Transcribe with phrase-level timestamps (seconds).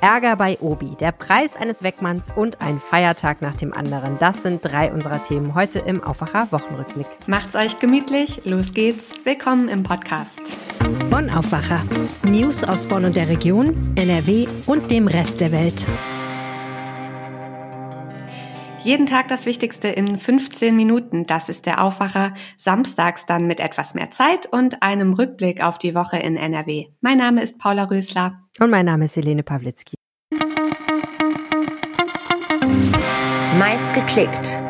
[0.00, 4.18] Ärger bei Obi, der Preis eines Wegmanns und ein Feiertag nach dem anderen.
[4.18, 7.06] Das sind drei unserer Themen heute im Aufwacher Wochenrückblick.
[7.26, 9.12] Macht's euch gemütlich, los geht's.
[9.24, 10.40] Willkommen im Podcast.
[11.10, 11.82] Bonn Aufwacher.
[12.22, 15.86] News aus Bonn und der Region, NRW und dem Rest der Welt.
[18.86, 21.26] Jeden Tag das Wichtigste in 15 Minuten.
[21.26, 22.34] Das ist der Aufwacher.
[22.56, 26.86] Samstags dann mit etwas mehr Zeit und einem Rückblick auf die Woche in NRW.
[27.00, 28.42] Mein Name ist Paula Rösler.
[28.60, 29.95] Und mein Name ist Helene Pawlitzki.
[33.58, 34.65] Meist geklickt.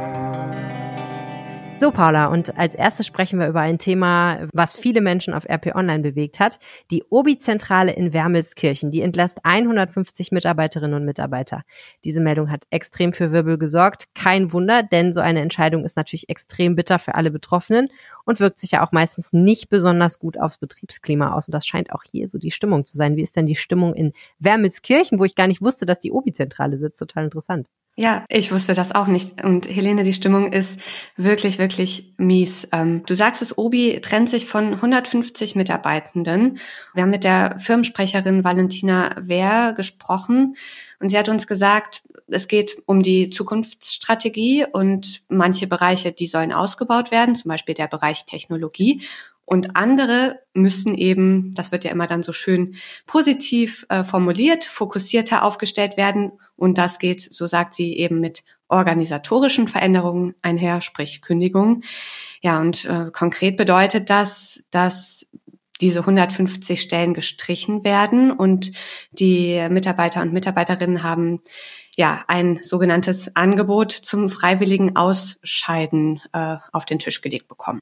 [1.79, 5.75] So, Paula, und als erstes sprechen wir über ein Thema, was viele Menschen auf RP
[5.75, 6.59] Online bewegt hat.
[6.91, 11.65] Die Obi-Zentrale in Wermelskirchen, die entlässt 150 Mitarbeiterinnen und Mitarbeiter.
[12.03, 14.07] Diese Meldung hat extrem für Wirbel gesorgt.
[14.15, 17.89] Kein Wunder, denn so eine Entscheidung ist natürlich extrem bitter für alle Betroffenen
[18.25, 21.47] und wirkt sich ja auch meistens nicht besonders gut aufs Betriebsklima aus.
[21.49, 23.17] Und das scheint auch hier so die Stimmung zu sein.
[23.17, 26.79] Wie ist denn die Stimmung in Wermelskirchen, wo ich gar nicht wusste, dass die Obi-Zentrale
[26.79, 26.99] sitzt?
[27.01, 27.69] Total interessant.
[27.99, 29.43] Ja, ich wusste das auch nicht.
[29.43, 30.79] Und Helene, die Stimmung ist
[31.17, 32.69] wirklich, wirklich mies.
[32.71, 36.59] Ähm, du sagst es, Obi trennt sich von 150 Mitarbeitenden.
[36.93, 40.57] Wir haben mit der Firmensprecherin Valentina Wehr gesprochen
[41.01, 46.53] und sie hat uns gesagt, es geht um die Zukunftsstrategie und manche Bereiche, die sollen
[46.53, 49.01] ausgebaut werden, zum Beispiel der Bereich Technologie.
[49.47, 52.75] Und andere müssen eben, das wird ja immer dann so schön
[53.07, 56.33] positiv äh, formuliert, fokussierter aufgestellt werden.
[56.57, 61.83] Und das geht, so sagt sie, eben mit organisatorischen Veränderungen einher, sprich Kündigung.
[62.43, 65.27] Ja, und äh, konkret bedeutet das, dass
[65.81, 68.73] diese 150 Stellen gestrichen werden und
[69.13, 71.41] die Mitarbeiter und Mitarbeiterinnen haben
[71.97, 77.81] ja ein sogenanntes Angebot zum freiwilligen Ausscheiden äh, auf den Tisch gelegt bekommen.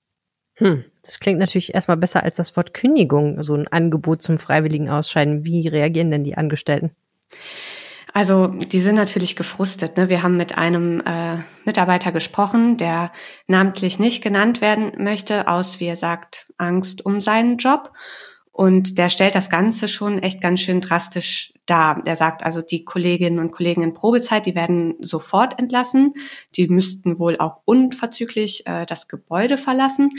[0.56, 4.88] Hm, das klingt natürlich erstmal besser als das Wort Kündigung, so ein Angebot zum freiwilligen
[4.88, 5.44] Ausscheiden.
[5.44, 6.92] Wie reagieren denn die Angestellten?
[8.12, 9.96] Also die sind natürlich gefrustet.
[9.96, 10.08] Ne?
[10.08, 13.10] Wir haben mit einem äh, Mitarbeiter gesprochen, der
[13.48, 17.92] namentlich nicht genannt werden möchte, aus, wie er sagt, Angst um seinen Job.
[18.54, 22.00] Und der stellt das Ganze schon echt ganz schön drastisch dar.
[22.04, 26.14] Er sagt also, die Kolleginnen und Kollegen in Probezeit, die werden sofort entlassen.
[26.54, 30.10] Die müssten wohl auch unverzüglich äh, das Gebäude verlassen.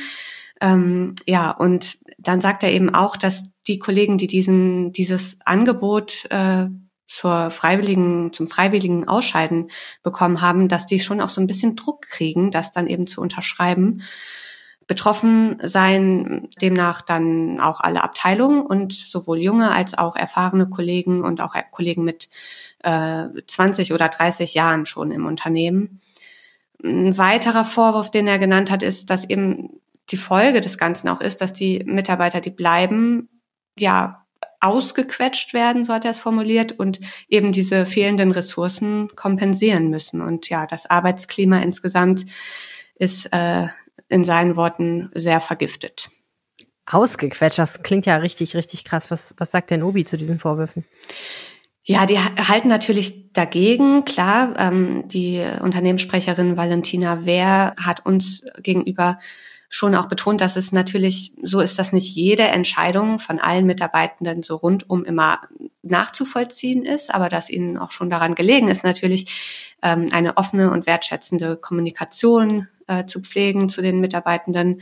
[0.59, 6.25] Ähm, ja, und dann sagt er eben auch, dass die Kollegen, die diesen, dieses Angebot
[6.29, 6.65] äh,
[7.07, 9.71] zur freiwilligen, zum freiwilligen Ausscheiden
[10.03, 13.21] bekommen haben, dass die schon auch so ein bisschen Druck kriegen, das dann eben zu
[13.21, 14.01] unterschreiben.
[14.87, 21.41] Betroffen seien demnach dann auch alle Abteilungen und sowohl junge als auch erfahrene Kollegen und
[21.41, 22.29] auch Kollegen mit
[22.83, 25.99] äh, 20 oder 30 Jahren schon im Unternehmen.
[26.83, 29.81] Ein weiterer Vorwurf, den er genannt hat, ist, dass eben
[30.11, 33.29] die Folge des Ganzen auch ist, dass die Mitarbeiter, die bleiben,
[33.77, 34.25] ja,
[34.61, 40.21] ausgequetscht werden, so hat er es formuliert, und eben diese fehlenden Ressourcen kompensieren müssen.
[40.21, 42.25] Und ja, das Arbeitsklima insgesamt
[42.95, 43.67] ist äh,
[44.09, 46.09] in seinen Worten sehr vergiftet.
[46.85, 49.09] Ausgequetscht, das klingt ja richtig, richtig krass.
[49.09, 50.85] Was, was sagt denn Obi zu diesen Vorwürfen?
[51.83, 54.05] Ja, die halten natürlich dagegen.
[54.05, 59.19] Klar, ähm, die Unternehmenssprecherin Valentina Wehr hat uns gegenüber
[59.69, 64.43] schon auch betont, dass es natürlich so ist, dass nicht jede Entscheidung von allen Mitarbeitenden
[64.43, 65.41] so rundum immer
[65.81, 70.85] nachzuvollziehen ist, aber dass ihnen auch schon daran gelegen ist, natürlich ähm, eine offene und
[70.85, 74.81] wertschätzende Kommunikation äh, zu pflegen zu den Mitarbeitenden.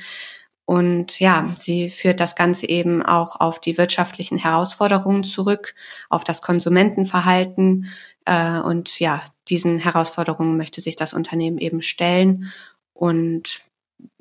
[0.65, 5.75] Und ja, sie führt das Ganze eben auch auf die wirtschaftlichen Herausforderungen zurück,
[6.09, 7.87] auf das Konsumentenverhalten.
[8.25, 12.51] Äh, und ja, diesen Herausforderungen möchte sich das Unternehmen eben stellen.
[12.93, 13.61] Und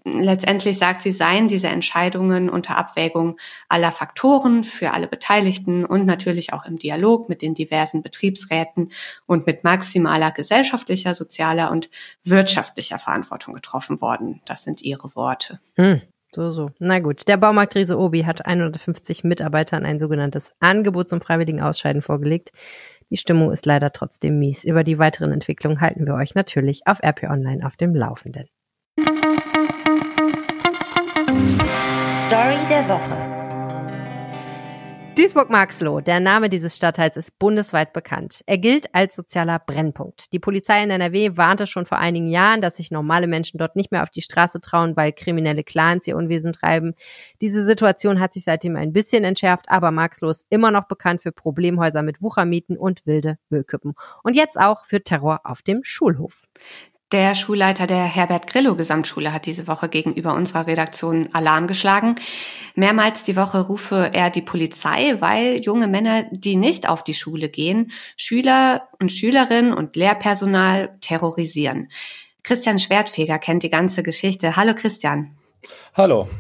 [0.05, 6.53] letztendlich sagt sie, seien diese Entscheidungen unter Abwägung aller Faktoren für alle Beteiligten und natürlich
[6.53, 8.93] auch im Dialog mit den diversen Betriebsräten
[9.27, 11.91] und mit maximaler gesellschaftlicher, sozialer und
[12.25, 14.41] wirtschaftlicher Verantwortung getroffen worden.
[14.45, 15.59] Das sind ihre Worte.
[15.77, 16.03] Hm.
[16.35, 16.71] So, so.
[16.79, 17.29] Na gut.
[17.29, 22.53] Der Baumarktriese Obi hat 150 Mitarbeitern ein sogenanntes Angebot zum freiwilligen Ausscheiden vorgelegt.
[23.11, 24.65] Die Stimmung ist leider trotzdem mies.
[24.65, 28.47] Über die weiteren Entwicklungen halten wir euch natürlich auf RP Online auf dem Laufenden.
[32.73, 33.33] Der Woche.
[35.15, 38.41] Duisburg-Marxloh, der Name dieses Stadtteils ist bundesweit bekannt.
[38.47, 40.33] Er gilt als sozialer Brennpunkt.
[40.33, 43.93] Die Polizei in NRW warnte schon vor einigen Jahren, dass sich normale Menschen dort nicht
[43.93, 46.95] mehr auf die Straße trauen, weil kriminelle Clans ihr Unwesen treiben.
[47.43, 51.31] Diese Situation hat sich seitdem ein bisschen entschärft, aber Marxloh ist immer noch bekannt für
[51.31, 53.93] Problemhäuser mit Wuchermieten und wilde Müllkippen.
[54.23, 56.49] Und jetzt auch für Terror auf dem Schulhof.
[57.13, 62.15] Der Schulleiter der Herbert Grillo Gesamtschule hat diese Woche gegenüber unserer Redaktion Alarm geschlagen.
[62.75, 67.51] Mehrmals die Woche rufe er die Polizei, weil junge Männer, die nicht auf die Schule
[67.51, 71.91] gehen, Schüler und Schülerinnen und Lehrpersonal terrorisieren.
[72.45, 74.57] Christian Schwertfeger kennt die ganze Geschichte.
[74.57, 75.37] Hallo Christian.
[75.95, 76.31] Hallo.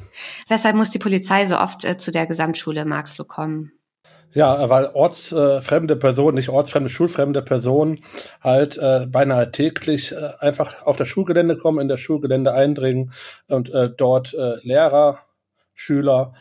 [0.48, 3.72] Weshalb muss die Polizei so oft äh, zu der Gesamtschule Marxloh kommen?
[4.34, 8.00] Ja, weil ortsfremde Personen, nicht ortsfremde, schulfremde Personen
[8.40, 13.12] halt äh, beinahe täglich äh, einfach auf das Schulgelände kommen, in das Schulgelände eindringen
[13.48, 15.18] und äh, dort äh, Lehrer,
[15.74, 16.32] Schüler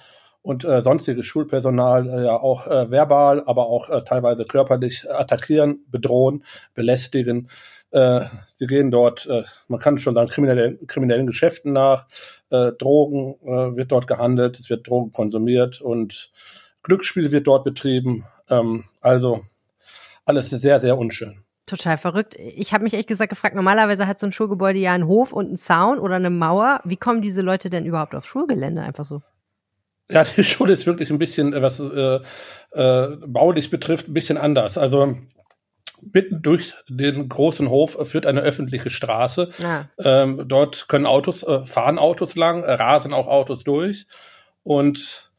[0.42, 5.86] und äh, sonstiges Schulpersonal äh, ja auch äh, verbal, aber auch äh, teilweise körperlich attackieren,
[5.90, 7.50] bedrohen, belästigen.
[7.92, 8.22] Äh,
[8.56, 12.08] sie gehen dort, äh, man kann schon sagen, kriminellen, kriminellen Geschäften nach.
[12.50, 16.32] Äh, Drogen äh, wird dort gehandelt, es wird Drogen konsumiert und
[16.84, 18.26] Glücksspiel wird dort betrieben.
[18.50, 19.42] Ähm, also
[20.26, 21.44] alles sehr, sehr unschön.
[21.66, 22.36] Total verrückt.
[22.36, 25.48] Ich habe mich echt gesagt gefragt, normalerweise hat so ein Schulgebäude ja einen Hof und
[25.48, 26.82] einen Zaun oder eine Mauer.
[26.84, 29.22] Wie kommen diese Leute denn überhaupt auf Schulgelände einfach so?
[30.10, 32.20] Ja, die Schule ist wirklich ein bisschen, was äh,
[32.72, 34.78] äh, baulich betrifft, ein bisschen anders.
[34.78, 35.18] Also
[36.14, 39.52] mitten durch den großen Hof führt eine öffentliche Straße.
[39.60, 39.88] Ja.
[40.00, 44.08] Ähm, dort können Autos, äh, fahren Autos lang, rasen auch Autos durch.
[44.64, 45.31] Und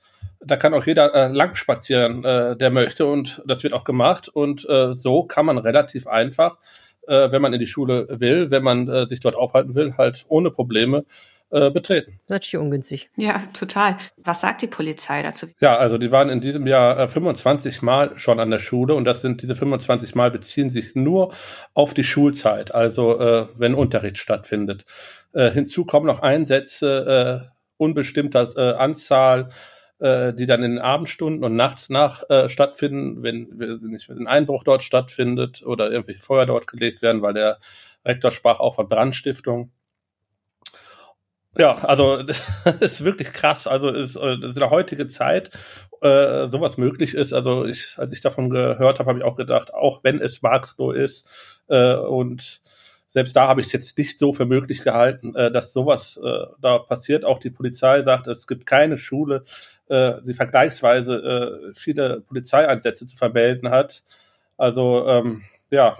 [0.44, 4.28] da kann auch jeder äh, lang spazieren, äh, der möchte und das wird auch gemacht
[4.28, 6.58] und äh, so kann man relativ einfach,
[7.06, 10.24] äh, wenn man in die Schule will, wenn man äh, sich dort aufhalten will, halt
[10.28, 11.04] ohne Probleme
[11.50, 12.18] äh, betreten.
[12.28, 13.10] Natürlich ungünstig.
[13.16, 13.98] Ja, total.
[14.16, 15.48] Was sagt die Polizei dazu?
[15.60, 19.04] Ja, also die waren in diesem Jahr äh, 25 Mal schon an der Schule und
[19.04, 21.34] das sind diese 25 Mal beziehen sich nur
[21.74, 24.86] auf die Schulzeit, also äh, wenn Unterricht stattfindet.
[25.34, 29.50] Äh, hinzu kommen noch Einsätze äh, unbestimmter äh, Anzahl
[30.02, 34.64] äh, die dann in den Abendstunden und nachts nach äh, stattfinden, wenn, wenn ein Einbruch
[34.64, 37.60] dort stattfindet oder irgendwelche Feuer dort gelegt werden, weil der
[38.04, 39.70] Rektor sprach auch von Brandstiftung.
[41.56, 42.42] Ja, also das
[42.80, 43.66] ist wirklich krass.
[43.68, 45.50] Also ist, äh, in der heutigen Zeit
[46.00, 47.32] äh, sowas möglich ist.
[47.32, 50.90] Also ich, als ich davon gehört habe, habe ich auch gedacht, auch wenn es Marxloh
[50.90, 51.28] ist
[51.68, 52.60] äh, und
[53.12, 56.46] selbst da habe ich es jetzt nicht so für möglich gehalten, äh, dass sowas äh,
[56.60, 57.24] da passiert.
[57.24, 59.44] Auch die Polizei sagt, es gibt keine Schule,
[59.88, 64.02] äh, die vergleichsweise äh, viele Polizeieinsätze zu vermelden hat.
[64.56, 65.96] Also ähm, ja,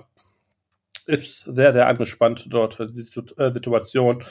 [1.06, 3.06] ist sehr, sehr angespannt dort die
[3.38, 4.24] äh, Situation.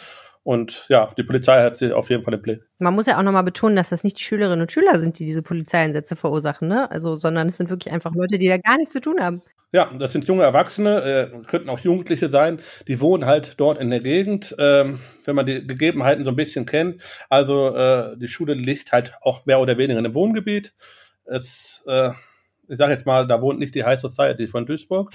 [0.44, 2.64] Und ja, die Polizei hat sie auf jeden Fall im Blick.
[2.80, 5.26] Man muss ja auch nochmal betonen, dass das nicht die Schülerinnen und Schüler sind, die
[5.26, 6.90] diese Polizeieinsätze verursachen, ne?
[6.90, 9.44] Also, sondern es sind wirklich einfach Leute, die da gar nichts zu tun haben.
[9.74, 11.02] Ja, das sind junge Erwachsene,
[11.32, 12.60] äh, könnten auch Jugendliche sein,
[12.90, 16.66] die wohnen halt dort in der Gegend, ähm, wenn man die Gegebenheiten so ein bisschen
[16.66, 17.02] kennt.
[17.30, 20.74] Also äh, die Schule liegt halt auch mehr oder weniger in einem Wohngebiet.
[21.24, 22.10] Es, äh,
[22.68, 25.12] ich sage jetzt mal, da wohnt nicht die High Society von Duisburg.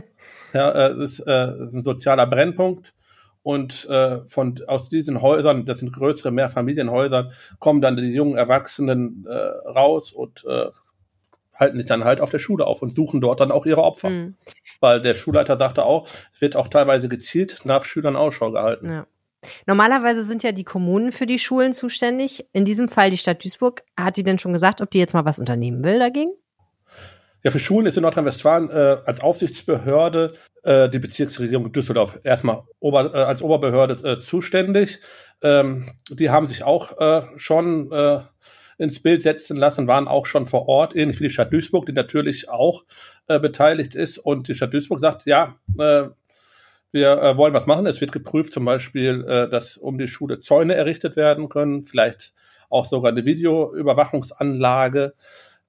[0.54, 2.94] ja, äh, es ist äh, ein sozialer Brennpunkt.
[3.42, 7.30] Und äh, von aus diesen Häusern, das sind größere Mehrfamilienhäuser,
[7.60, 10.44] kommen dann die jungen Erwachsenen raus und
[11.58, 14.10] halten sich dann halt auf der Schule auf und suchen dort dann auch ihre Opfer.
[14.10, 14.36] Mhm.
[14.80, 18.90] Weil der Schulleiter sagte auch, es wird auch teilweise gezielt nach Schülern Ausschau gehalten.
[18.90, 19.06] Ja.
[19.66, 22.46] Normalerweise sind ja die Kommunen für die Schulen zuständig.
[22.52, 23.84] In diesem Fall die Stadt Duisburg.
[23.96, 26.30] Hat die denn schon gesagt, ob die jetzt mal was unternehmen will dagegen?
[27.44, 30.34] Ja, für Schulen ist in Nordrhein-Westfalen äh, als Aufsichtsbehörde
[30.64, 35.00] äh, die Bezirksregierung Düsseldorf erstmal ober, äh, als Oberbehörde äh, zuständig.
[35.40, 38.20] Ähm, die haben sich auch äh, schon äh,
[38.78, 41.92] ins Bild setzen lassen, waren auch schon vor Ort, ähnlich wie die Stadt Duisburg, die
[41.92, 42.84] natürlich auch
[43.26, 44.18] äh, beteiligt ist.
[44.18, 46.04] Und die Stadt Duisburg sagt, ja, äh,
[46.92, 47.86] wir äh, wollen was machen.
[47.86, 52.32] Es wird geprüft, zum Beispiel, äh, dass um die Schule Zäune errichtet werden können, vielleicht
[52.70, 55.14] auch sogar eine Videoüberwachungsanlage.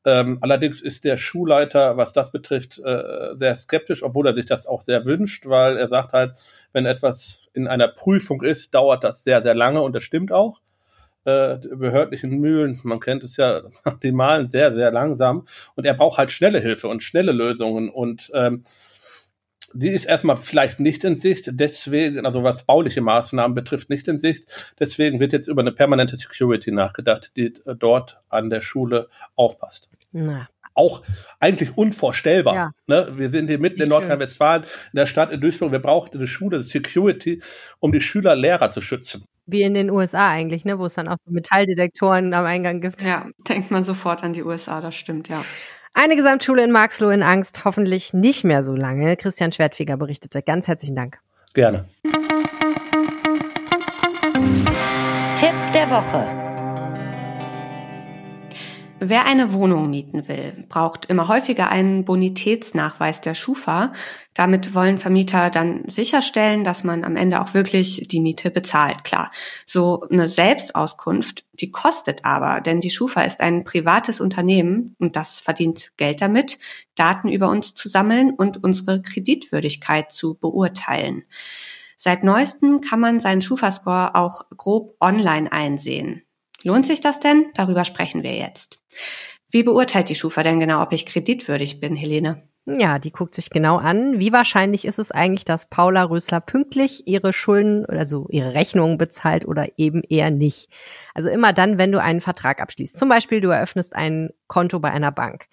[0.06, 4.66] Ähm, allerdings ist der Schulleiter, was das betrifft, äh, sehr skeptisch, obwohl er sich das
[4.66, 6.34] auch sehr wünscht, weil er sagt halt,
[6.72, 10.62] wenn etwas in einer Prüfung ist, dauert das sehr, sehr lange und das stimmt auch
[11.26, 13.62] äh, behördlichen Mühlen, man kennt es ja,
[14.04, 18.32] die malen sehr, sehr langsam und er braucht halt schnelle Hilfe und schnelle Lösungen und
[18.34, 18.64] ähm,
[19.74, 24.18] die ist erstmal vielleicht nicht in Sicht, deswegen, also was bauliche Maßnahmen betrifft, nicht in
[24.18, 24.74] Sicht.
[24.80, 29.90] Deswegen wird jetzt über eine permanente Security nachgedacht, die äh, dort an der Schule aufpasst.
[30.12, 30.48] Na.
[30.74, 31.04] Auch
[31.40, 32.56] eigentlich unvorstellbar.
[32.56, 32.72] Ja.
[32.88, 33.14] Ne?
[33.18, 35.72] Wir sind hier mitten in Nordrhein-Westfalen, in der Stadt in Duisburg.
[35.72, 37.42] Wir brauchen eine Schule, Security,
[37.80, 39.26] um die Schüler, Lehrer zu schützen.
[39.51, 43.03] Wie in den USA eigentlich, ne, wo es dann auch so Metalldetektoren am Eingang gibt.
[43.03, 45.44] Ja, denkt man sofort an die USA, das stimmt, ja.
[45.94, 49.18] Eine Gesamtschule in Marxloh in Angst, hoffentlich nicht mehr so lange.
[49.18, 50.41] Christian Schwertfeger berichtete.
[50.41, 51.20] Ganz herzlichen Dank.
[51.53, 51.89] Gerne.
[55.36, 56.49] Tipp der Woche.
[59.01, 63.94] Wer eine Wohnung mieten will, braucht immer häufiger einen Bonitätsnachweis der Schufa.
[64.34, 69.06] Damit wollen Vermieter dann sicherstellen, dass man am Ende auch wirklich die Miete bezahlt.
[69.06, 69.32] Klar,
[69.65, 75.39] so eine Selbstauskunft, die kostet aber, denn die Schufa ist ein privates Unternehmen und das
[75.39, 76.60] verdient Geld damit,
[76.96, 81.24] Daten über uns zu sammeln und unsere Kreditwürdigkeit zu beurteilen.
[81.96, 86.24] Seit neuestem kann man seinen Schufa-Score auch grob online einsehen.
[86.63, 87.48] Lohnt sich das denn?
[87.56, 88.82] Darüber sprechen wir jetzt.
[89.51, 92.44] Wie beurteilt die Schufa denn genau, ob ich kreditwürdig bin, Helene?
[92.66, 94.20] Ja, die guckt sich genau an.
[94.20, 99.48] Wie wahrscheinlich ist es eigentlich, dass Paula Rösler pünktlich ihre Schulden, also ihre Rechnungen bezahlt
[99.48, 100.70] oder eben eher nicht?
[101.16, 103.00] Also immer dann, wenn du einen Vertrag abschließt.
[103.00, 105.48] Zum Beispiel, du eröffnest ein Konto bei einer Bank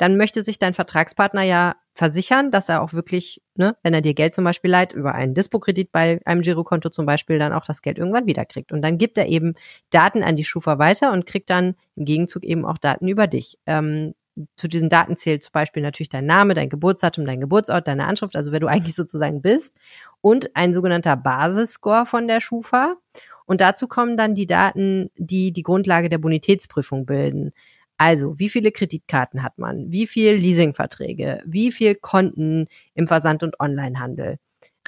[0.00, 4.14] dann möchte sich dein Vertragspartner ja versichern, dass er auch wirklich, ne, wenn er dir
[4.14, 7.82] Geld zum Beispiel leiht, über einen Dispo-Kredit bei einem Girokonto zum Beispiel, dann auch das
[7.82, 8.72] Geld irgendwann wiederkriegt.
[8.72, 9.52] Und dann gibt er eben
[9.90, 13.58] Daten an die Schufa weiter und kriegt dann im Gegenzug eben auch Daten über dich.
[13.66, 14.14] Ähm,
[14.56, 18.34] zu diesen Daten zählt zum Beispiel natürlich dein Name, dein Geburtsdatum, dein Geburtsort, deine Anschrift,
[18.34, 19.76] also wer du eigentlich sozusagen bist,
[20.22, 22.96] und ein sogenannter Basisscore von der Schufa.
[23.44, 27.52] Und dazu kommen dann die Daten, die die Grundlage der Bonitätsprüfung bilden.
[28.00, 29.92] Also, wie viele Kreditkarten hat man?
[29.92, 31.42] Wie viel Leasingverträge?
[31.44, 34.38] Wie viel Konten im Versand- und Onlinehandel?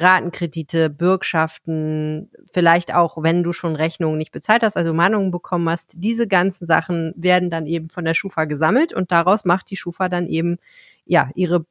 [0.00, 5.96] Ratenkredite, Bürgschaften, vielleicht auch, wenn du schon Rechnungen nicht bezahlt hast, also Mahnungen bekommen hast.
[5.98, 10.08] Diese ganzen Sachen werden dann eben von der Schufa gesammelt und daraus macht die Schufa
[10.08, 10.56] dann eben
[11.04, 11.66] ja ihre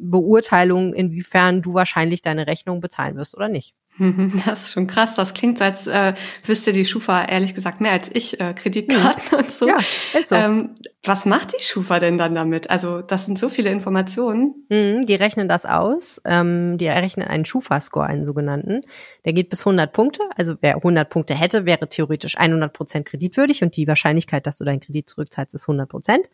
[0.00, 3.72] Beurteilung, inwiefern du wahrscheinlich deine Rechnung bezahlen wirst oder nicht.
[3.98, 5.14] Mhm, das ist schon krass.
[5.14, 9.22] Das klingt so, als äh, wüsste die Schufa ehrlich gesagt mehr als ich äh, Kreditkarten
[9.30, 9.38] mhm.
[9.44, 9.68] und so.
[9.68, 9.78] Ja,
[10.18, 10.36] ist so.
[10.36, 10.70] Ähm,
[11.04, 12.70] was macht die Schufa denn dann damit?
[12.70, 14.66] Also das sind so viele Informationen.
[14.68, 16.20] Mhm, die rechnen das aus.
[16.24, 18.82] Ähm, die errechnen einen Schufa-Score, einen sogenannten.
[19.24, 20.22] Der geht bis 100 Punkte.
[20.36, 24.64] Also wer 100 Punkte hätte, wäre theoretisch 100 Prozent kreditwürdig und die Wahrscheinlichkeit, dass du
[24.64, 26.30] deinen Kredit zurückzahlst, ist 100 Prozent.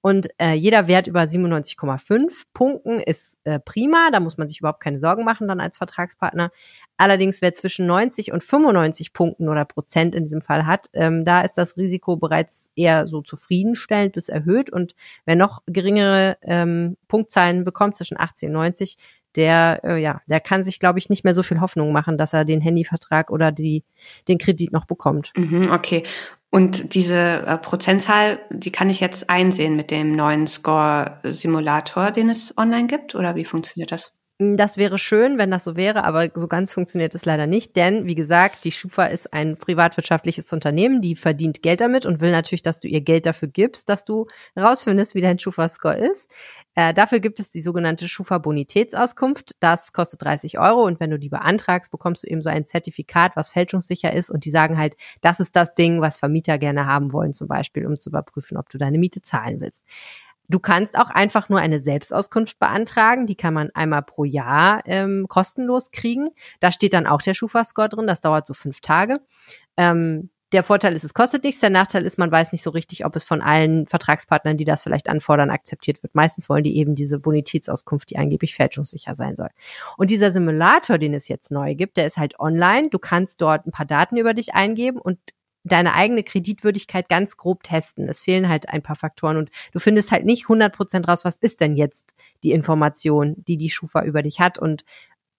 [0.00, 4.10] Und äh, jeder Wert über 97,5 Punkten ist äh, prima.
[4.12, 6.50] Da muss man sich überhaupt keine Sorgen machen dann als Vertragspartner.
[6.96, 11.42] Allerdings, wer zwischen 90 und 95 Punkten oder Prozent in diesem Fall hat, ähm, da
[11.42, 14.70] ist das Risiko bereits eher so zufriedenstellend bis erhöht.
[14.70, 18.96] Und wer noch geringere ähm, Punktzahlen bekommt, zwischen 80 und 90,
[19.36, 22.32] der, äh, ja, der kann sich, glaube ich, nicht mehr so viel Hoffnung machen, dass
[22.32, 23.84] er den Handyvertrag oder die,
[24.26, 25.32] den Kredit noch bekommt.
[25.36, 26.02] Mhm, okay.
[26.50, 32.56] Und diese äh, Prozentzahl, die kann ich jetzt einsehen mit dem neuen Score-Simulator, den es
[32.56, 33.14] online gibt?
[33.14, 34.14] Oder wie funktioniert das?
[34.40, 37.74] Hm, das wäre schön, wenn das so wäre, aber so ganz funktioniert es leider nicht,
[37.74, 42.30] denn wie gesagt, die Schufa ist ein privatwirtschaftliches Unternehmen, die verdient Geld damit und will
[42.30, 44.26] natürlich, dass du ihr Geld dafür gibst, dass du
[44.56, 46.30] rausfindest, wie dein Schufa-Score ist.
[46.76, 49.56] Äh, dafür gibt es die sogenannte Schufa-Bonitätsauskunft.
[49.58, 53.32] Das kostet 30 Euro und wenn du die beantragst, bekommst du eben so ein Zertifikat,
[53.34, 57.12] was fälschungssicher ist und die sagen halt, das ist das Ding, was Vermieter gerne haben
[57.12, 59.84] wollen, zum Beispiel, um zu überprüfen, ob du deine Miete zahlen willst.
[60.48, 63.26] Du kannst auch einfach nur eine Selbstauskunft beantragen.
[63.26, 66.30] Die kann man einmal pro Jahr ähm, kostenlos kriegen.
[66.60, 68.06] Da steht dann auch der Schufa-Score drin.
[68.06, 69.20] Das dauert so fünf Tage.
[69.76, 71.60] Ähm, der Vorteil ist, es kostet nichts.
[71.60, 74.82] Der Nachteil ist, man weiß nicht so richtig, ob es von allen Vertragspartnern, die das
[74.82, 76.14] vielleicht anfordern, akzeptiert wird.
[76.14, 79.50] Meistens wollen die eben diese Bonitätsauskunft, die angeblich fälschungssicher sein soll.
[79.98, 82.88] Und dieser Simulator, den es jetzt neu gibt, der ist halt online.
[82.88, 85.18] Du kannst dort ein paar Daten über dich eingeben und
[85.64, 88.08] deine eigene Kreditwürdigkeit ganz grob testen.
[88.08, 91.36] Es fehlen halt ein paar Faktoren und du findest halt nicht 100 Prozent raus, was
[91.36, 94.84] ist denn jetzt die Information, die die Schufa über dich hat und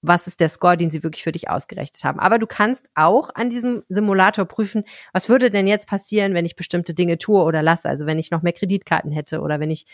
[0.02, 2.20] was ist der Score, den sie wirklich für dich ausgerechnet haben.
[2.20, 6.56] Aber du kannst auch an diesem Simulator prüfen, was würde denn jetzt passieren, wenn ich
[6.56, 7.90] bestimmte Dinge tue oder lasse.
[7.90, 9.86] Also wenn ich noch mehr Kreditkarten hätte oder wenn ich,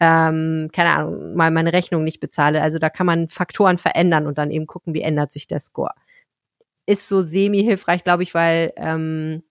[0.00, 2.62] ähm, keine Ahnung, mal meine Rechnung nicht bezahle.
[2.62, 5.92] Also da kann man Faktoren verändern und dann eben gucken, wie ändert sich der Score.
[6.86, 9.42] Ist so semi-hilfreich, glaube ich, weil ähm,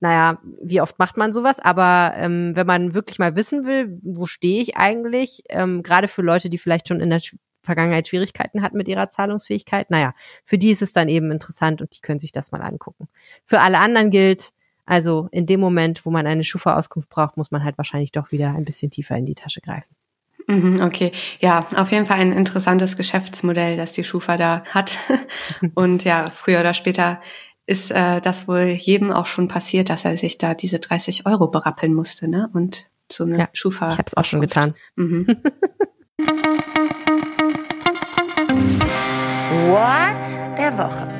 [0.00, 1.58] naja, wie oft macht man sowas?
[1.60, 6.22] Aber ähm, wenn man wirklich mal wissen will, wo stehe ich eigentlich, ähm, gerade für
[6.22, 7.20] Leute, die vielleicht schon in der
[7.62, 10.14] Vergangenheit Schwierigkeiten hatten mit ihrer Zahlungsfähigkeit, naja,
[10.44, 13.08] für die ist es dann eben interessant und die können sich das mal angucken.
[13.44, 14.52] Für alle anderen gilt,
[14.86, 18.54] also in dem Moment, wo man eine Schufa-Auskunft braucht, muss man halt wahrscheinlich doch wieder
[18.54, 19.94] ein bisschen tiefer in die Tasche greifen.
[20.50, 24.96] Mhm, okay, ja, auf jeden Fall ein interessantes Geschäftsmodell, das die Schufa da hat.
[25.74, 27.20] Und ja, früher oder später
[27.68, 31.48] ist äh, das wohl jedem auch schon passiert, dass er sich da diese 30 Euro
[31.48, 32.48] berappeln musste, ne?
[32.54, 33.92] Und so eine ja, Schufa.
[33.92, 34.74] Ich habe es auch schon getan.
[34.96, 35.26] Mhm.
[39.66, 41.17] What der Woche.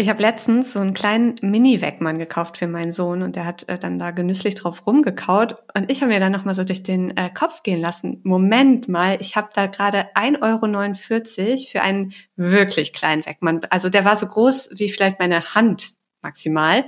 [0.00, 3.80] Ich habe letztens so einen kleinen Mini-Weckmann gekauft für meinen Sohn und der hat äh,
[3.80, 7.30] dann da genüsslich drauf rumgekaut und ich habe mir dann nochmal so durch den äh,
[7.34, 8.20] Kopf gehen lassen.
[8.22, 13.58] Moment mal, ich habe da gerade 1,49 Euro für einen wirklich kleinen Weckmann.
[13.70, 15.90] Also der war so groß wie vielleicht meine Hand
[16.22, 16.84] maximal.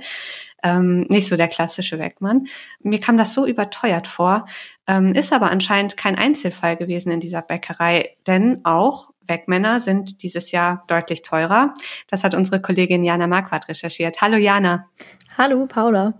[0.63, 2.47] ähm, nicht so der klassische Wegmann.
[2.79, 4.45] Mir kam das so überteuert vor,
[4.87, 10.51] ähm, ist aber anscheinend kein Einzelfall gewesen in dieser Bäckerei, denn auch Wegmänner sind dieses
[10.51, 11.73] Jahr deutlich teurer.
[12.09, 14.19] Das hat unsere Kollegin Jana Marquardt recherchiert.
[14.19, 14.89] Hallo Jana.
[15.37, 16.13] Hallo Paula.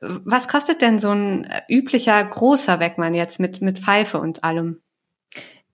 [0.00, 4.80] Was kostet denn so ein üblicher großer Wegmann jetzt mit, mit Pfeife und allem?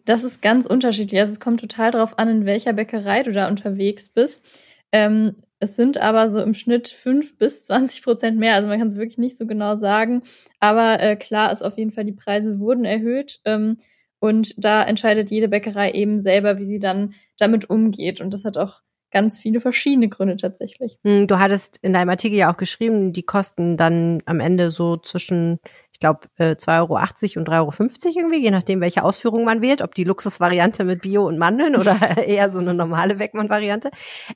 [0.07, 1.21] Das ist ganz unterschiedlich.
[1.21, 4.43] Also es kommt total darauf an, in welcher Bäckerei du da unterwegs bist.
[4.91, 8.55] Ähm, es sind aber so im Schnitt fünf bis zwanzig Prozent mehr.
[8.55, 10.23] Also man kann es wirklich nicht so genau sagen.
[10.61, 13.41] Aber äh, klar ist auf jeden Fall, die Preise wurden erhöht.
[13.45, 13.77] Ähm,
[14.21, 18.21] und da entscheidet jede Bäckerei eben selber, wie sie dann damit umgeht.
[18.21, 20.99] Und das hat auch ganz viele verschiedene Gründe tatsächlich.
[21.05, 24.97] Hm, du hattest in deinem Artikel ja auch geschrieben, die kosten dann am Ende so
[24.97, 25.61] zwischen,
[25.93, 29.83] ich glaube, äh, 2,80 Euro und 3,50 Euro irgendwie, je nachdem, welche Ausführung man wählt,
[29.83, 31.97] ob die Luxusvariante mit Bio und Mandeln oder
[32.27, 33.91] eher so eine normale Weckmann-Variante.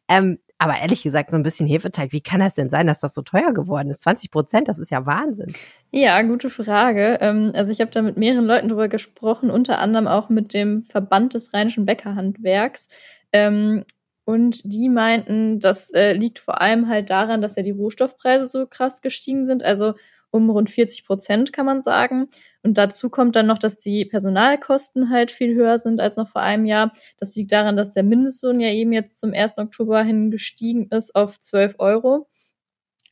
[0.09, 3.14] Ähm, aber ehrlich gesagt, so ein bisschen Hefeteig, wie kann das denn sein, dass das
[3.14, 4.02] so teuer geworden ist?
[4.02, 5.52] 20 Prozent, das ist ja Wahnsinn.
[5.90, 7.19] Ja, gute Frage.
[7.21, 10.85] Ähm, also ich habe da mit mehreren Leuten drüber gesprochen, unter anderem auch mit dem
[10.85, 12.87] Verband des Rheinischen Bäckerhandwerks.
[13.33, 13.85] Ähm,
[14.25, 18.64] und die meinten, das äh, liegt vor allem halt daran, dass ja die Rohstoffpreise so
[18.66, 19.64] krass gestiegen sind.
[19.64, 19.95] Also
[20.31, 22.28] um rund 40 Prozent, kann man sagen.
[22.62, 26.42] Und dazu kommt dann noch, dass die Personalkosten halt viel höher sind als noch vor
[26.42, 26.92] einem Jahr.
[27.19, 29.59] Das liegt daran, dass der Mindestlohn ja eben jetzt zum 1.
[29.59, 32.28] Oktober hin gestiegen ist auf 12 Euro.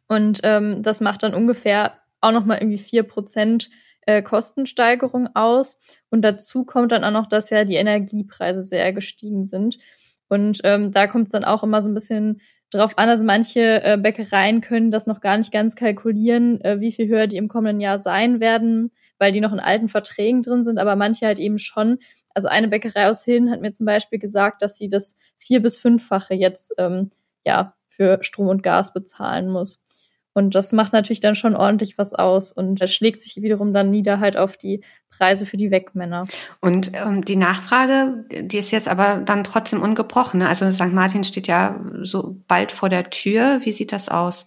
[0.08, 3.70] Und ähm, das macht dann ungefähr auch nochmal irgendwie 4 Prozent
[4.06, 5.80] äh, Kostensteigerung aus.
[6.10, 9.78] Und dazu kommt dann auch noch, dass ja die Energiepreise sehr gestiegen sind.
[10.28, 12.40] Und ähm, da kommt es dann auch immer so ein bisschen
[12.70, 13.08] drauf an.
[13.08, 17.26] Also manche äh, Bäckereien können das noch gar nicht ganz kalkulieren, äh, wie viel höher
[17.26, 20.96] die im kommenden Jahr sein werden, weil die noch in alten Verträgen drin sind, aber
[20.96, 21.98] manche halt eben schon.
[22.34, 25.78] Also eine Bäckerei aus Hilden hat mir zum Beispiel gesagt, dass sie das vier- bis
[25.78, 27.10] fünffache jetzt ähm,
[27.44, 29.84] ja für Strom und Gas bezahlen muss.
[30.32, 33.90] Und das macht natürlich dann schon ordentlich was aus und das schlägt sich wiederum dann
[33.90, 36.24] nieder halt auf die Preise für die Wegmänner.
[36.60, 40.38] Und ähm, die Nachfrage, die ist jetzt aber dann trotzdem ungebrochen.
[40.38, 40.48] Ne?
[40.48, 40.92] Also St.
[40.92, 43.60] Martin steht ja so bald vor der Tür.
[43.64, 44.46] Wie sieht das aus?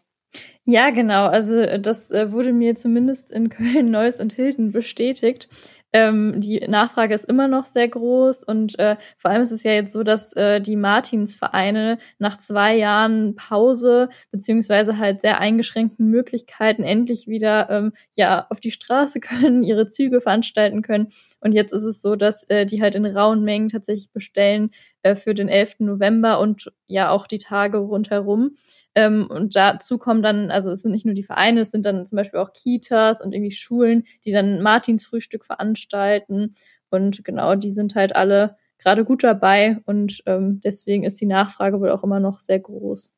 [0.65, 1.25] Ja, genau.
[1.27, 5.49] Also das äh, wurde mir zumindest in Köln, Neuss und Hilden bestätigt.
[5.95, 9.73] Ähm, die Nachfrage ist immer noch sehr groß und äh, vor allem ist es ja
[9.73, 16.81] jetzt so, dass äh, die Martinsvereine nach zwei Jahren Pause beziehungsweise halt sehr eingeschränkten Möglichkeiten
[16.83, 21.09] endlich wieder ähm, ja auf die Straße können, ihre Züge veranstalten können.
[21.41, 24.71] Und jetzt ist es so, dass äh, die halt in rauen Mengen tatsächlich bestellen
[25.03, 25.79] äh, für den 11.
[25.79, 28.55] November und ja auch die Tage rundherum.
[28.95, 32.05] Ähm, und dazu kommen dann, also es sind nicht nur die Vereine, es sind dann
[32.05, 36.55] zum Beispiel auch Kitas und irgendwie Schulen, die dann Martinsfrühstück veranstalten.
[36.89, 41.79] Und genau, die sind halt alle gerade gut dabei und ähm, deswegen ist die Nachfrage
[41.79, 43.13] wohl auch immer noch sehr groß.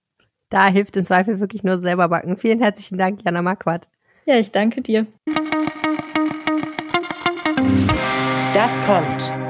[0.49, 2.37] Da hilft im Zweifel wirklich nur selber backen.
[2.37, 3.87] Vielen herzlichen Dank, Jana Marquardt.
[4.25, 5.07] Ja, ich danke dir.
[8.53, 9.44] Das kommt.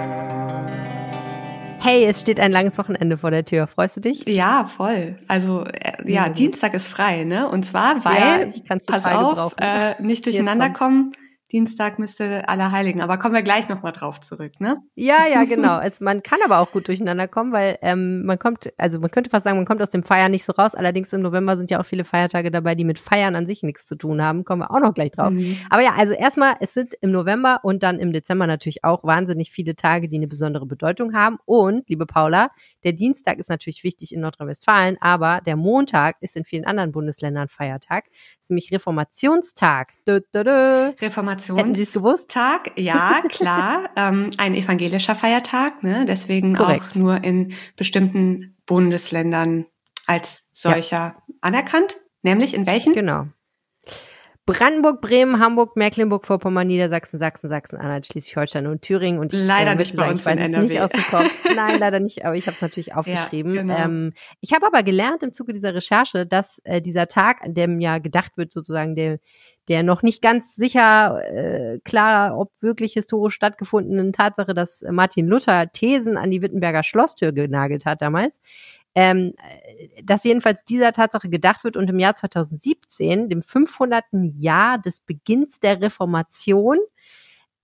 [1.86, 3.67] Hey, es steht ein langes Wochenende vor der Tür.
[3.67, 4.26] Freust du dich?
[4.26, 5.19] Ja, voll.
[5.28, 6.34] Also äh, ja, mhm.
[6.34, 7.48] Dienstag ist frei, ne?
[7.48, 11.12] Und zwar, weil, ja, pass auf, äh, nicht durcheinander kommen
[11.56, 13.00] Dienstag müsste Allerheiligen.
[13.00, 14.82] Aber kommen wir gleich nochmal drauf zurück, ne?
[14.94, 15.80] Ja, ja, genau.
[15.80, 19.30] Es, man kann aber auch gut durcheinander kommen, weil ähm, man kommt, also man könnte
[19.30, 20.76] fast sagen, man kommt aus dem Feiern nicht so raus.
[20.76, 23.86] Allerdings im November sind ja auch viele Feiertage dabei, die mit Feiern an sich nichts
[23.86, 24.44] zu tun haben.
[24.44, 25.30] Kommen wir auch noch gleich drauf.
[25.30, 25.56] Mhm.
[25.70, 29.50] Aber ja, also erstmal, es sind im November und dann im Dezember natürlich auch wahnsinnig
[29.52, 31.38] viele Tage, die eine besondere Bedeutung haben.
[31.46, 32.50] Und, liebe Paula,
[32.84, 37.48] der Dienstag ist natürlich wichtig in Nordrhein-Westfalen, aber der Montag ist in vielen anderen Bundesländern
[37.48, 38.08] Feiertag.
[38.45, 39.93] Ist nämlich Reformationstag.
[40.08, 40.91] Dö, dö, dö.
[41.01, 43.89] Reformationstag Reformationstag, ja, klar.
[43.95, 46.05] ähm, ein evangelischer Feiertag, ne?
[46.05, 46.91] deswegen Korrekt.
[46.91, 49.65] auch nur in bestimmten Bundesländern
[50.05, 51.23] als solcher ja.
[51.41, 51.97] anerkannt.
[52.21, 52.93] Nämlich in welchen?
[52.93, 53.25] Genau.
[54.47, 59.19] Brandenburg, Bremen, Hamburg, Mecklenburg-Vorpommern, Niedersachsen, Sachsen, Sachsen-Anhalt, Schleswig-Holstein und Thüringen.
[59.19, 60.67] Und ich, leider äh, nicht bei uns sagen, ich weiß in NRW.
[60.67, 61.31] nicht aus dem Kopf.
[61.55, 63.55] Nein, leider nicht, aber ich habe es natürlich aufgeschrieben.
[63.55, 63.75] Ja, genau.
[63.75, 67.79] ähm, ich habe aber gelernt im Zuge dieser Recherche, dass äh, dieser Tag, an dem
[67.79, 69.17] ja gedacht wird, sozusagen der,
[69.67, 75.71] der noch nicht ganz sicher äh, klar, ob wirklich historisch stattgefundenen Tatsache, dass Martin Luther
[75.71, 78.41] Thesen an die Wittenberger Schlosstür genagelt hat damals,
[78.95, 79.34] ähm,
[80.03, 84.05] dass jedenfalls dieser Tatsache gedacht wird und im Jahr 2017, dem 500.
[84.38, 86.77] Jahr des Beginns der Reformation,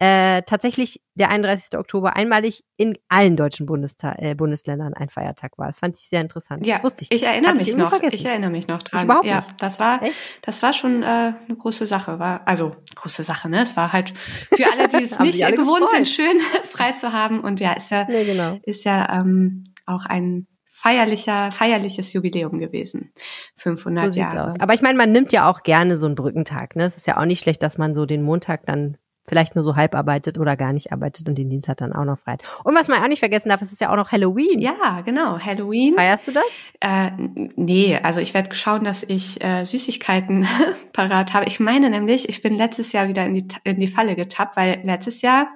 [0.03, 1.77] äh, tatsächlich der 31.
[1.77, 5.67] Oktober einmalig in allen deutschen Bundesta äh, Bundesländern ein Feiertag war.
[5.67, 6.65] Das fand ich sehr interessant.
[6.65, 7.11] Ja, wusste ich.
[7.11, 7.89] Ich erinnere mich noch.
[7.89, 8.15] Vergessen.
[8.15, 9.07] Ich erinnere mich noch dran.
[9.21, 9.61] Ich ja, nicht.
[9.61, 10.15] das war, Echt?
[10.41, 12.17] das war schon äh, eine große Sache.
[12.17, 13.47] War also große Sache.
[13.47, 14.11] Ne, es war halt
[14.51, 15.89] für alle, die es nicht gewohnt gefreut.
[15.91, 17.39] sind, schön frei zu haben.
[17.39, 18.57] Und ja, ist ja, nee, genau.
[18.63, 20.47] ist ja ähm, auch ein
[20.81, 23.11] feierlicher, feierliches Jubiläum gewesen.
[23.57, 24.47] 500 so sieht's Jahre.
[24.47, 24.59] aus.
[24.59, 26.75] Aber ich meine, man nimmt ja auch gerne so einen Brückentag.
[26.75, 26.85] Ne?
[26.85, 29.75] Es ist ja auch nicht schlecht, dass man so den Montag dann vielleicht nur so
[29.75, 32.37] halb arbeitet oder gar nicht arbeitet und den Dienstag dann auch noch frei.
[32.63, 34.59] Und was man auch nicht vergessen darf, es ist ja auch noch Halloween.
[34.59, 35.37] Ja, genau.
[35.37, 35.93] Halloween.
[35.93, 36.43] Feierst du das?
[36.79, 37.11] Äh,
[37.55, 40.47] nee, also ich werde schauen, dass ich äh, Süßigkeiten
[40.93, 41.45] parat habe.
[41.45, 44.81] Ich meine nämlich, ich bin letztes Jahr wieder in die, in die Falle getappt, weil
[44.83, 45.47] letztes Jahr,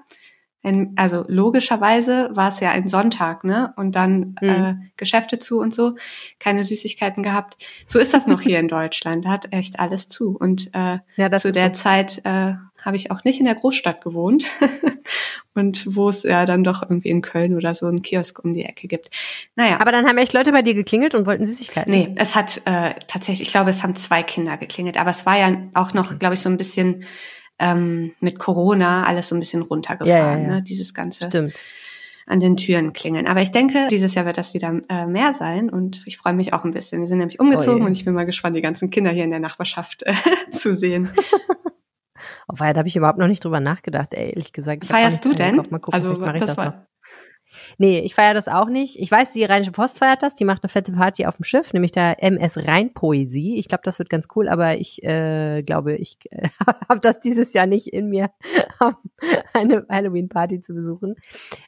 [0.65, 3.73] ein, also logischerweise war es ja ein Sonntag, ne?
[3.77, 4.49] Und dann Mhm.
[4.49, 5.95] äh, Geschäfte zu und so,
[6.39, 7.57] keine Süßigkeiten gehabt.
[7.87, 9.25] So ist das noch hier in Deutschland.
[9.25, 10.35] Da hat echt alles zu.
[10.37, 11.81] Und äh, Ja, zu der so.
[11.81, 14.45] Zeit äh, habe ich auch nicht in der Großstadt gewohnt.
[15.53, 18.63] und wo es ja dann doch irgendwie in Köln oder so einen Kiosk um die
[18.65, 19.09] Ecke gibt.
[19.55, 19.79] Naja.
[19.79, 21.91] Aber dann haben echt Leute bei dir geklingelt und wollten Süßigkeiten.
[21.91, 25.37] Nee, es hat äh, tatsächlich, ich glaube, es haben zwei Kinder geklingelt, aber es war
[25.39, 27.03] ja auch noch, glaube ich, so ein bisschen
[27.59, 30.55] ähm, mit Corona alles so ein bisschen runtergefahren, Ja, ja.
[30.55, 30.61] Ne?
[30.63, 31.53] dieses ganze Stimmt.
[32.25, 33.27] an den Türen klingeln.
[33.27, 36.53] Aber ich denke, dieses Jahr wird das wieder äh, mehr sein und ich freue mich
[36.53, 36.99] auch ein bisschen.
[36.99, 39.29] Wir sind nämlich umgezogen Oh und ich bin mal gespannt, die ganzen Kinder hier in
[39.31, 40.13] der Nachbarschaft äh,
[40.51, 41.11] zu sehen.
[42.47, 44.85] Auf da habe ich überhaupt noch nicht drüber nachgedacht, ey, ehrlich gesagt.
[44.85, 45.57] Feierst du denn?
[45.57, 46.87] Mal gucken, also das das war
[47.77, 48.99] Nee, ich feiere das auch nicht.
[48.99, 50.35] Ich weiß, die Rheinische Post feiert das.
[50.35, 53.57] Die macht eine fette Party auf dem Schiff, nämlich der MS Rheinpoesie.
[53.57, 56.49] Ich glaube, das wird ganz cool, aber ich äh, glaube, ich äh,
[56.89, 58.31] habe das dieses Jahr nicht in mir,
[59.53, 61.15] eine Halloween-Party zu besuchen.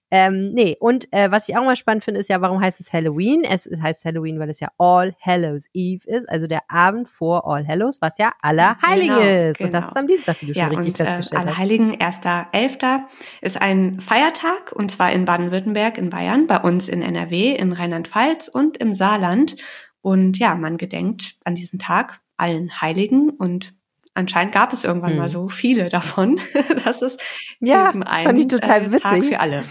[0.09, 2.93] Ähm, nee, und äh, was ich auch mal spannend finde, ist ja, warum heißt es
[2.93, 3.43] Halloween?
[3.43, 7.67] Es heißt Halloween, weil es ja All Hallows Eve ist, also der Abend vor All
[7.67, 9.59] Hallows, was ja Allerheiligen Genau, ist.
[9.59, 9.87] Und das genau.
[9.91, 11.47] ist am Dienstag, wie du ja, schon richtig und äh, festgestellt hast.
[11.47, 12.99] Allerheiligen, 1.11.
[13.41, 18.47] ist ein Feiertag und zwar in Baden-Württemberg, in Bayern, bei uns in NRW, in Rheinland-Pfalz
[18.47, 19.55] und im Saarland.
[20.01, 23.73] Und ja, man gedenkt an diesem Tag allen Heiligen und
[24.13, 25.17] anscheinend gab es irgendwann Hm.
[25.17, 26.39] mal so viele davon,
[26.85, 27.17] dass es
[27.59, 29.29] Ja, eben das fand ich total äh, Tag witzig.
[29.33, 29.63] für alle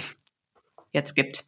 [0.96, 1.44] jetzt gibt.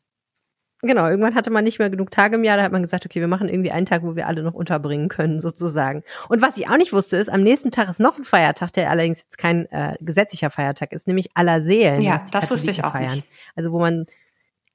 [0.82, 3.18] Genau, irgendwann hatte man nicht mehr genug Tage im Jahr, da hat man gesagt, okay,
[3.18, 6.04] wir machen irgendwie einen Tag, wo wir alle noch unterbringen können, sozusagen.
[6.28, 8.88] Und was ich auch nicht wusste, ist, am nächsten Tag ist noch ein Feiertag, der
[8.88, 12.00] allerdings jetzt kein äh, gesetzlicher Feiertag ist, nämlich aller Seelen.
[12.00, 13.24] Ja, das wusste ich auch nicht.
[13.56, 14.06] Also wo man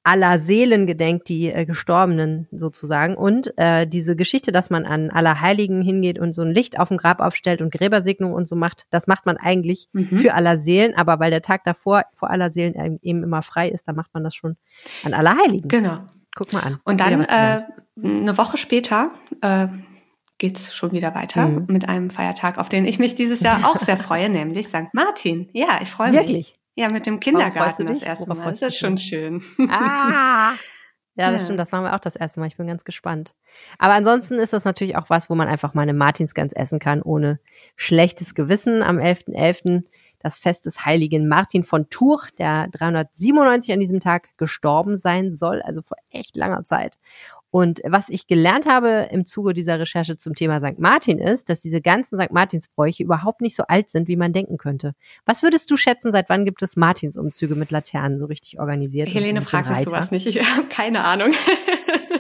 [0.06, 3.16] aller Seelen gedenkt, die äh, Gestorbenen sozusagen.
[3.16, 6.90] Und äh, diese Geschichte, dass man an aller Heiligen hingeht und so ein Licht auf
[6.90, 10.18] dem Grab aufstellt und Gräbersegnung und so macht, das macht man eigentlich Mhm.
[10.18, 13.88] für aller Seelen, aber weil der Tag davor vor aller Seelen eben immer frei ist,
[13.88, 14.58] da macht man das schon
[15.04, 15.70] an aller Heiligen.
[15.70, 16.00] Genau.
[16.36, 16.80] Guck mal an.
[16.84, 17.62] Und dann äh,
[18.04, 19.12] eine Woche später
[19.42, 19.68] äh,
[20.40, 21.66] geht's schon wieder weiter Mhm.
[21.70, 24.92] mit einem Feiertag, auf den ich mich dieses Jahr auch sehr freue, nämlich St.
[24.94, 25.48] Martin.
[25.54, 26.20] Ja, ich freue mich.
[26.20, 26.60] Wirklich?
[26.76, 28.52] Ja, mit dem Kindergarten das erste Worauf Mal.
[28.52, 29.42] Das ist schon schön.
[29.70, 30.54] Ah!
[31.16, 31.46] Ja, das Ja.
[31.46, 32.48] stimmt, das machen wir auch das erste Mal.
[32.48, 33.36] Ich bin ganz gespannt.
[33.78, 37.04] Aber ansonsten ist das natürlich auch was, wo man einfach mal eine Martinsgans essen kann,
[37.04, 37.40] ohne
[37.76, 38.82] schlechtes Gewissen.
[38.82, 39.84] Am 11.11.
[40.18, 45.62] das Fest des heiligen Martin von Tours, der 397 an diesem Tag gestorben sein soll,
[45.62, 46.98] also vor echt langer Zeit.
[47.54, 50.80] Und was ich gelernt habe im Zuge dieser Recherche zum Thema St.
[50.80, 52.32] Martin ist, dass diese ganzen St.
[52.32, 54.96] Martinsbräuche überhaupt nicht so alt sind, wie man denken könnte.
[55.28, 59.08] Was würdest du schätzen, seit wann gibt es Martinsumzüge mit Laternen so richtig organisiert?
[59.08, 60.26] Helene fragt mich sowas nicht.
[60.26, 61.32] Ich habe keine Ahnung.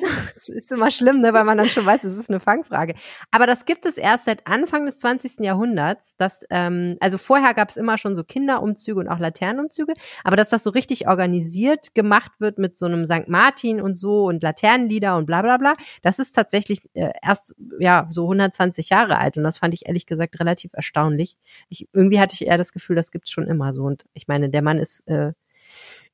[0.33, 2.95] Das ist immer schlimm, ne, weil man dann schon weiß, es ist eine Fangfrage.
[3.31, 5.39] Aber das gibt es erst seit Anfang des 20.
[5.39, 6.15] Jahrhunderts.
[6.17, 10.49] Dass, ähm, also vorher gab es immer schon so Kinderumzüge und auch Laternenumzüge, aber dass
[10.49, 13.27] das so richtig organisiert gemacht wird mit so einem St.
[13.27, 18.09] Martin und so und Laternenlieder und bla bla bla, das ist tatsächlich äh, erst ja
[18.11, 21.37] so 120 Jahre alt und das fand ich ehrlich gesagt relativ erstaunlich.
[21.69, 23.83] Ich, irgendwie hatte ich eher das Gefühl, das gibt's schon immer so.
[23.83, 25.33] Und ich meine, der Mann ist äh,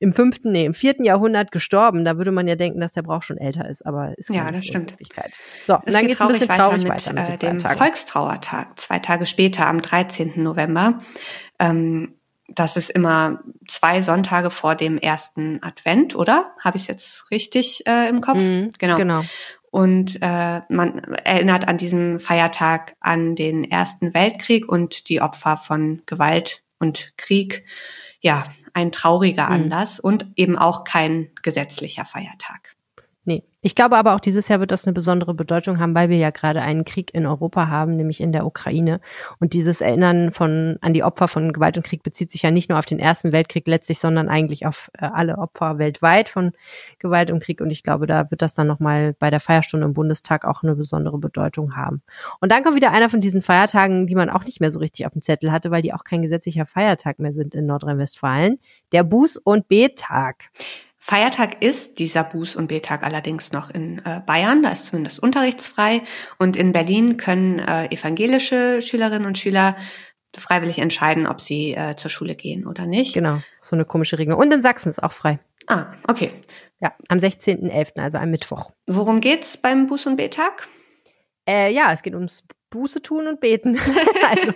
[0.00, 2.04] im fünften, nee, im vierten Jahrhundert gestorben.
[2.04, 4.44] Da würde man ja denken, dass der Brauch schon älter ist, aber ist Ja, gar
[4.46, 4.90] nicht das so stimmt.
[4.90, 5.32] in Wirklichkeit.
[5.66, 7.46] So, und Es dann geht geht's ein bisschen traurig traurig weiter weiter mit, mit, äh,
[7.50, 7.78] dem Feiertagen.
[7.78, 10.42] Volkstrauertag, zwei Tage später, am 13.
[10.42, 10.98] November.
[11.58, 12.14] Ähm,
[12.48, 16.52] das ist immer zwei Sonntage vor dem ersten Advent, oder?
[16.64, 18.40] Habe ich es jetzt richtig äh, im Kopf?
[18.40, 18.96] Mhm, Genau.
[18.96, 19.22] genau.
[19.70, 26.02] Und äh, man erinnert an diesem Feiertag an den Ersten Weltkrieg und die Opfer von
[26.06, 27.64] Gewalt und Krieg.
[28.20, 29.52] Ja, ein trauriger Mhm.
[29.54, 32.69] Anlass und eben auch kein gesetzlicher Feiertag.
[33.30, 33.44] Nee.
[33.62, 36.30] Ich glaube aber auch dieses Jahr wird das eine besondere Bedeutung haben, weil wir ja
[36.30, 39.00] gerade einen Krieg in Europa haben, nämlich in der Ukraine.
[39.38, 42.70] Und dieses Erinnern von, an die Opfer von Gewalt und Krieg bezieht sich ja nicht
[42.70, 46.50] nur auf den Ersten Weltkrieg letztlich, sondern eigentlich auf äh, alle Opfer weltweit von
[46.98, 47.60] Gewalt und Krieg.
[47.60, 50.74] Und ich glaube, da wird das dann nochmal bei der Feierstunde im Bundestag auch eine
[50.74, 52.02] besondere Bedeutung haben.
[52.40, 55.06] Und dann kommt wieder einer von diesen Feiertagen, die man auch nicht mehr so richtig
[55.06, 58.58] auf dem Zettel hatte, weil die auch kein gesetzlicher Feiertag mehr sind in Nordrhein-Westfalen.
[58.90, 60.46] Der Buß- und Bettag.
[61.02, 66.02] Feiertag ist dieser Buß- und Betag allerdings noch in äh, Bayern, da ist zumindest unterrichtsfrei.
[66.38, 69.76] Und in Berlin können äh, evangelische Schülerinnen und Schüler
[70.36, 73.14] freiwillig entscheiden, ob sie äh, zur Schule gehen oder nicht.
[73.14, 74.38] Genau, so eine komische Regelung.
[74.38, 75.40] Und in Sachsen ist auch frei.
[75.66, 76.32] Ah, okay.
[76.80, 78.70] Ja, am 16.11., also am Mittwoch.
[78.86, 80.68] Worum geht's beim Buß- und Betag?
[81.48, 83.76] Äh, ja, es geht ums Buße tun und beten.
[84.30, 84.52] also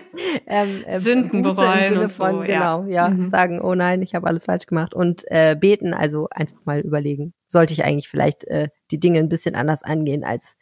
[0.46, 3.28] ähm, äh, Sünden Buße bereuen im Sinne von, so, genau, ja, ja mhm.
[3.28, 4.94] sagen, oh nein, ich habe alles falsch gemacht.
[4.94, 9.28] Und äh, beten, also einfach mal überlegen, sollte ich eigentlich vielleicht äh, die Dinge ein
[9.28, 10.56] bisschen anders angehen, als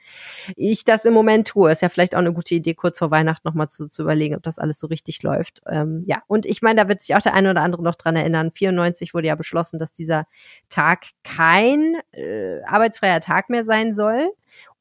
[0.57, 1.71] ich das im Moment tue.
[1.71, 4.43] Ist ja vielleicht auch eine gute Idee, kurz vor Weihnachten nochmal zu, zu überlegen, ob
[4.43, 5.63] das alles so richtig läuft.
[5.69, 8.17] Ähm, ja, und ich meine, da wird sich auch der eine oder andere noch dran
[8.17, 8.51] erinnern.
[8.55, 10.27] 94 wurde ja beschlossen, dass dieser
[10.69, 14.31] Tag kein äh, arbeitsfreier Tag mehr sein soll.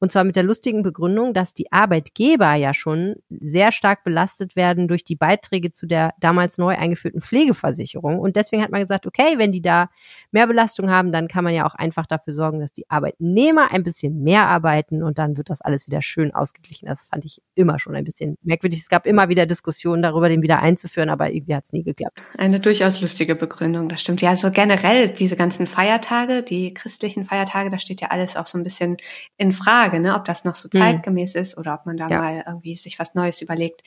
[0.02, 4.88] Und zwar mit der lustigen Begründung, dass die Arbeitgeber ja schon sehr stark belastet werden
[4.88, 8.18] durch die Beiträge zu der damals neu eingeführten Pflegeversicherung.
[8.18, 9.90] Und deswegen hat man gesagt, okay, wenn die da
[10.32, 13.84] mehr Belastung haben, dann kann man ja auch einfach dafür sorgen, dass die Arbeitnehmer ein
[13.84, 16.88] bisschen mehr arbeiten und dann wird das alles wieder schön ausgeglichen.
[16.88, 18.80] Das fand ich immer schon ein bisschen merkwürdig.
[18.80, 22.20] Es gab immer wieder Diskussionen darüber, den wieder einzuführen, aber irgendwie hat es nie geklappt.
[22.36, 24.20] Eine durchaus lustige Begründung, das stimmt.
[24.20, 28.58] Ja, also generell diese ganzen Feiertage, die christlichen Feiertage, da steht ja alles auch so
[28.58, 28.96] ein bisschen
[29.36, 29.91] in Frage.
[29.92, 30.78] Frage, ne, ob das noch so hm.
[30.78, 32.18] zeitgemäß ist oder ob man da ja.
[32.18, 33.82] mal irgendwie sich was Neues überlegt.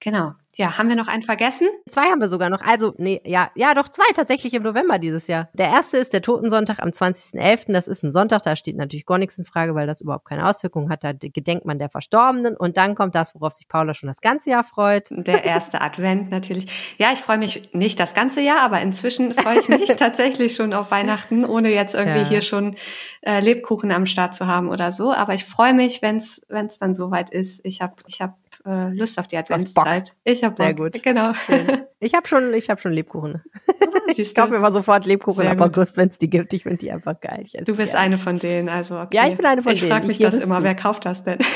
[0.00, 0.34] Genau.
[0.56, 1.68] Ja, haben wir noch einen vergessen?
[1.90, 2.62] Zwei haben wir sogar noch.
[2.62, 5.50] Also, nee, ja, ja, doch zwei tatsächlich im November dieses Jahr.
[5.52, 7.72] Der erste ist der Totensonntag am 20.11.
[7.74, 10.48] Das ist ein Sonntag, da steht natürlich gar nichts in Frage, weil das überhaupt keine
[10.48, 11.04] Auswirkungen hat.
[11.04, 12.56] Da gedenkt man der Verstorbenen.
[12.56, 15.08] Und dann kommt das, worauf sich Paula schon das ganze Jahr freut.
[15.10, 16.96] Der erste Advent natürlich.
[16.96, 20.72] Ja, ich freue mich nicht das ganze Jahr, aber inzwischen freue ich mich tatsächlich schon
[20.72, 22.28] auf Weihnachten, ohne jetzt irgendwie ja.
[22.28, 22.76] hier schon
[23.20, 25.12] äh, Lebkuchen am Start zu haben oder so.
[25.12, 27.60] Aber ich freue mich, wenn es dann soweit ist.
[27.62, 30.14] Ich habe ich hab äh, Lust auf die Adventszeit.
[30.24, 31.02] Ich habe Sehr gut.
[31.02, 31.32] Genau.
[31.98, 33.42] Ich habe schon, ich habe schon Lebkuchen.
[34.16, 36.52] ich kaufe mir immer sofort Lebkuchen Sehr ab August, wenn es die gibt.
[36.52, 37.44] Ich finde die einfach geil.
[37.64, 39.16] Du bist eine von denen, also okay.
[39.16, 39.90] Ja, ich bin eine von ich denen.
[39.90, 40.62] Frag ich frage mich das immer, zu.
[40.62, 41.38] wer kauft das denn?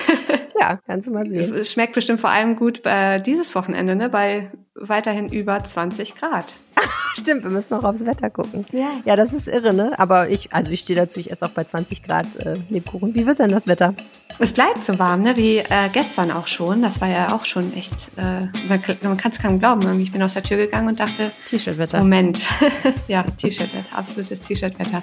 [0.61, 1.55] Ja, kannst du mal sehen.
[1.55, 4.11] Es schmeckt bestimmt vor allem gut äh, dieses Wochenende, ne?
[4.11, 6.55] Bei weiterhin über 20 Grad.
[7.14, 8.66] Stimmt, wir müssen auch aufs Wetter gucken.
[8.72, 8.90] Ja.
[9.05, 9.98] Ja, das ist irre, ne?
[9.98, 13.14] Aber ich, also ich stehe dazu, ich esse auch bei 20 Grad äh, Lebkuchen.
[13.14, 13.94] Wie wird denn das Wetter?
[14.38, 15.37] Es bleibt so warm, ne?
[15.37, 16.83] Wie äh, gestern auch schon.
[16.83, 18.46] Das war ja auch schon echt, äh,
[19.03, 19.83] man kann es kaum glauben.
[19.83, 20.05] Irgendwie.
[20.05, 21.99] Ich bin aus der Tür gegangen und dachte, T-Shirt-Wetter.
[21.99, 22.47] Moment.
[23.09, 25.03] ja, T-Shirt-Wetter, absolutes T-Shirt-Wetter.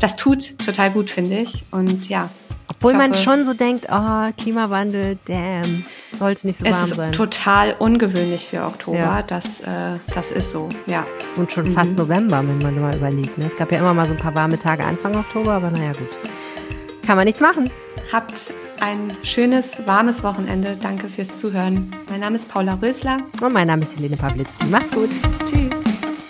[0.00, 1.64] Das tut total gut, finde ich.
[1.70, 2.30] Und ja,
[2.68, 7.00] obwohl man schon so denkt, oh, Klimawandel, damn, sollte nicht so warm sein.
[7.00, 8.98] Es ist total ungewöhnlich für Oktober.
[8.98, 9.22] Ja.
[9.22, 11.04] Das, äh, das ist so, ja.
[11.36, 11.74] Und schon mhm.
[11.74, 13.38] fast November, wenn man mal überlegt.
[13.38, 13.46] Ne?
[13.46, 16.08] Es gab ja immer mal so ein paar warme Tage Anfang Oktober, aber naja, gut.
[17.06, 17.70] Kann man nichts machen.
[18.12, 20.76] Habt ein schönes, warmes Wochenende.
[20.80, 21.94] Danke fürs Zuhören.
[22.08, 23.18] Mein Name ist Paula Rösler.
[23.40, 24.66] Und mein Name ist Helene Pawlitzki.
[24.66, 25.10] Macht's gut.
[25.44, 25.82] Tschüss.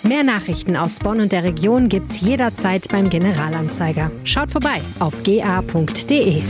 [0.03, 4.11] Mehr Nachrichten aus Bonn und der Region gibt's jederzeit beim Generalanzeiger.
[4.23, 6.41] Schaut vorbei auf ga.de.